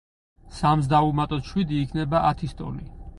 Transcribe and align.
სამს 0.59 0.87
დავუმატოთ 0.93 1.51
შვიდი 1.51 1.77
იქნება 1.83 2.23
ათის 2.31 2.57
ტოლი. 2.63 2.87